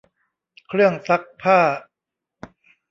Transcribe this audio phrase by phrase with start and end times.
[0.67, 1.59] เครื่องซักผ้า